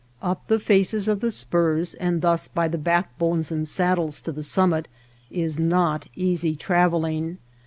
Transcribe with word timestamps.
Up 0.19 0.47
the 0.47 0.57
faces 0.59 1.07
of 1.07 1.19
the 1.19 1.31
spurs 1.31 1.93
and 1.93 2.23
thus 2.23 2.47
by 2.47 2.67
the 2.67 2.79
backbones 2.79 3.51
and 3.51 3.67
saddles 3.67 4.19
to 4.21 4.31
the 4.31 4.41
summit 4.41 4.87
is 5.29 5.59
not 5.59 6.07
easy 6.15 6.55
travelling. 6.55 7.37